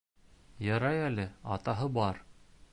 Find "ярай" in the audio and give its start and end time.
0.67-1.03